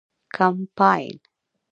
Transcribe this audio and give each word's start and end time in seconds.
کمپاین 0.35 1.11